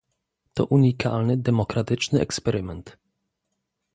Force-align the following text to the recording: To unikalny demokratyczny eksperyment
To 0.53 0.65
unikalny 0.65 1.37
demokratyczny 1.41 2.19
eksperyment 2.19 2.97